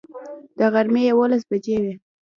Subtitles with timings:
[0.57, 1.93] د غرمې یوولس بجې وې.